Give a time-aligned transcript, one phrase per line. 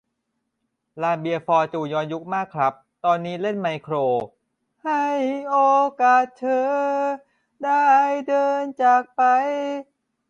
[1.01, 2.73] ลานเบียร์ฟอร์จูนย้อนยุคมากครับ
[3.05, 3.95] ตอนนี้เล่นไมโคร
[4.83, 5.05] "ให้
[5.49, 5.57] โอ
[6.01, 6.73] กาสเธอ
[7.63, 7.85] ได้
[8.27, 9.21] เดินจากไป"